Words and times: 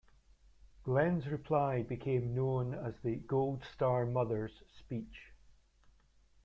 Glenn's 0.83 1.27
reply 1.27 1.83
became 1.83 2.33
known 2.33 2.73
as 2.73 2.95
the 3.03 3.17
"Gold 3.17 3.61
Star 3.71 4.03
Mothers" 4.07 4.63
speech. 4.79 5.27